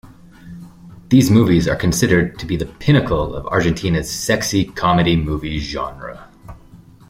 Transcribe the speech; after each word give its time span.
These 1.09 1.29
movies 1.29 1.67
are 1.67 1.75
considered 1.75 2.39
to 2.39 2.47
be 2.47 2.55
the 2.55 2.65
pinnacle 2.65 3.35
of 3.35 3.45
Argentina's 3.45 4.11
sexy 4.11 4.65
comedy 4.65 5.15
movie 5.15 5.59
genre. 5.59 6.27